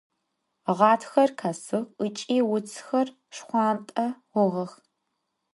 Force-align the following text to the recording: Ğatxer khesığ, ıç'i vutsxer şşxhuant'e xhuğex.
Ğatxer 0.77 1.29
khesığ, 1.39 1.79
ıç'i 2.05 2.37
vutsxer 2.49 3.07
şşxhuant'e 3.13 4.07
xhuğex. 4.31 4.73